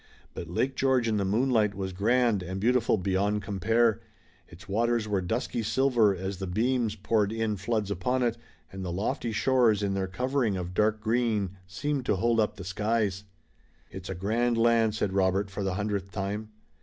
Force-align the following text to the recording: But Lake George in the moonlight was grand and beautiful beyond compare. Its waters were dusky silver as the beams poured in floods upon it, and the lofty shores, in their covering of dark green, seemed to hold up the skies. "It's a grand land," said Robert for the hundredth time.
But 0.33 0.49
Lake 0.49 0.75
George 0.75 1.07
in 1.07 1.17
the 1.17 1.25
moonlight 1.25 1.75
was 1.75 1.93
grand 1.93 2.41
and 2.41 2.59
beautiful 2.59 2.97
beyond 2.97 3.43
compare. 3.43 4.01
Its 4.47 4.67
waters 4.67 5.07
were 5.07 5.21
dusky 5.21 5.61
silver 5.61 6.15
as 6.15 6.37
the 6.39 6.47
beams 6.47 6.95
poured 6.95 7.31
in 7.31 7.55
floods 7.55 7.91
upon 7.91 8.23
it, 8.23 8.35
and 8.71 8.83
the 8.83 8.91
lofty 8.91 9.31
shores, 9.31 9.83
in 9.83 9.93
their 9.93 10.07
covering 10.07 10.57
of 10.57 10.73
dark 10.73 11.01
green, 11.01 11.51
seemed 11.67 12.07
to 12.07 12.15
hold 12.15 12.39
up 12.39 12.55
the 12.55 12.63
skies. 12.63 13.25
"It's 13.91 14.09
a 14.09 14.15
grand 14.15 14.57
land," 14.57 14.95
said 14.95 15.13
Robert 15.13 15.51
for 15.51 15.63
the 15.63 15.75
hundredth 15.75 16.09
time. 16.11 16.49